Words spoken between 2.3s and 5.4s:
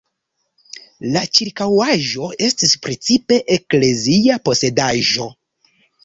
estis precipe eklezia posedaĵo.